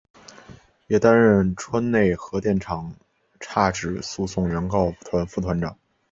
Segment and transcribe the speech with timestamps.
[0.87, 2.95] 也担任川内核电厂
[3.39, 5.77] 差止诉讼原告团副团长。